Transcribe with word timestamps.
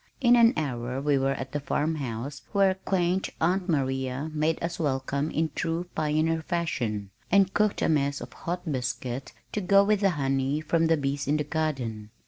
In 0.19 0.35
an 0.35 0.55
hour 0.57 0.99
we 0.99 1.19
were 1.19 1.33
at 1.35 1.51
the 1.51 1.59
farm 1.59 1.93
house 1.97 2.41
where 2.53 2.73
quaint 2.73 3.29
Aunt 3.39 3.69
Maria 3.69 4.31
made 4.33 4.57
us 4.63 4.79
welcome 4.79 5.29
in 5.29 5.51
true 5.53 5.83
pioneer 5.93 6.41
fashion, 6.41 7.11
and 7.31 7.53
cooked 7.53 7.83
a 7.83 7.87
mess 7.87 8.19
of 8.19 8.33
hot 8.33 8.63
biscuit 8.71 9.31
to 9.51 9.61
go 9.61 9.83
with 9.83 9.99
the 9.99 10.09
honey 10.17 10.59
from 10.59 10.87
the 10.87 10.97
bees 10.97 11.27
in 11.27 11.37
the 11.37 11.43
garden. 11.43 12.09